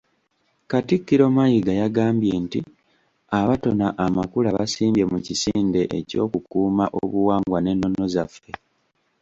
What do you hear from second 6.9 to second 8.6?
obuwangwa n’ennono zaffe.